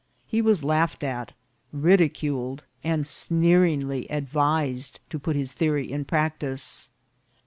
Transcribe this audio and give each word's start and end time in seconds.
He 0.25 0.41
was 0.41 0.63
laughed 0.63 1.03
at, 1.03 1.33
ridiculed, 1.71 2.63
and 2.83 3.05
eneeringly 3.05 4.07
advisecl 4.09 4.95
to 5.11 5.19
put 5.19 5.35
his 5.35 5.53
theory 5.53 5.91
in 5.91 6.05
practice. 6.05 6.89